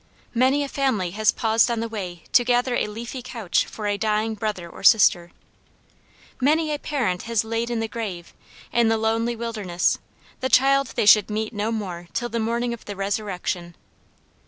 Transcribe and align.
Many 0.33 0.63
a 0.63 0.67
family 0.67 1.11
has 1.11 1.31
paused 1.31 1.69
on 1.69 1.79
the 1.79 1.87
way 1.87 2.23
to 2.31 2.43
gather 2.43 2.75
a 2.75 2.87
leafy 2.87 3.21
couch 3.21 3.65
for 3.67 3.85
a 3.85 3.99
dying 3.99 4.33
brother 4.33 4.67
or 4.67 4.81
sister. 4.83 5.31
Many 6.41 6.73
a 6.73 6.79
parent 6.79 7.21
has 7.29 7.43
laid 7.43 7.69
in 7.69 7.81
the 7.81 7.87
grave, 7.87 8.33
in 8.73 8.87
the 8.87 8.97
lonely 8.97 9.35
wilderness, 9.35 9.99
the 10.39 10.49
child 10.49 10.93
they 10.95 11.05
should 11.05 11.29
meet 11.29 11.53
no 11.53 11.71
more 11.71 12.07
till 12.13 12.29
the 12.29 12.39
morning 12.39 12.73
of 12.73 12.85
the 12.85 12.95
resurrection. 12.95 13.75